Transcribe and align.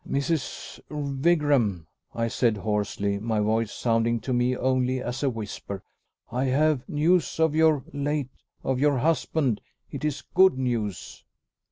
"Mrs. 0.09 0.79
Wigram," 0.89 1.85
I 2.15 2.27
said 2.27 2.57
hoarsely, 2.57 3.19
my 3.19 3.39
voice 3.39 3.71
sounding 3.71 4.19
to 4.21 4.33
me 4.33 4.57
only 4.57 4.99
as 4.99 5.21
a 5.21 5.29
whisper, 5.29 5.83
"I 6.31 6.45
have 6.45 6.89
news 6.89 7.39
of 7.39 7.53
your 7.53 7.83
late 7.93 8.31
of 8.63 8.79
your 8.79 8.97
husband. 8.97 9.61
It 9.91 10.03
is 10.03 10.23
good 10.33 10.57
news." 10.57 11.23